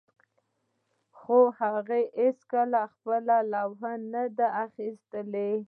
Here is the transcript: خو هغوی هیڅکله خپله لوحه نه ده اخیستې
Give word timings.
خو 1.19 1.37
هغوی 1.59 2.03
هیڅکله 2.19 2.81
خپله 2.93 3.37
لوحه 3.53 3.91
نه 4.13 4.23
ده 4.37 4.47
اخیستې 4.65 5.23